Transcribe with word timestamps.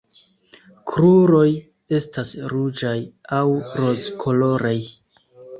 Kruroj 0.91 1.43
estas 1.99 2.31
ruĝaj 2.55 2.97
aŭ 3.41 3.45
rozkoloraj. 3.83 4.77